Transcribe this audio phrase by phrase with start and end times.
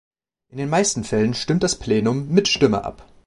[0.49, 3.07] In den meisten Fällen stimmt das Plenum mit Stimme ab.